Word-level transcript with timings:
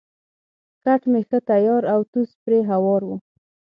کټ 0.83 1.01
مې 1.11 1.21
ښه 1.27 1.39
تیار 1.49 1.83
او 1.93 1.99
توس 2.11 2.31
پرې 2.43 2.59
هوار 2.69 3.01
وو. 3.07 3.15